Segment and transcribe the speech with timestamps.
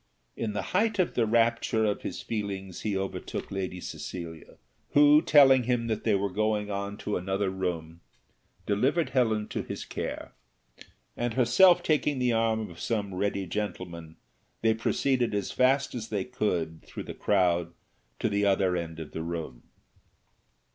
[0.35, 4.57] In the height of the rapture of his feelings he overtook Lady Cecilia,
[4.93, 8.01] who telling him that they were going on to another room,
[8.65, 10.33] delivered Helen to his care,
[11.15, 14.15] and herself taking the arm of some ready gentleman,
[14.63, 17.71] they proceeded as fast as they could through the crowd
[18.17, 19.69] to the, other end of the room.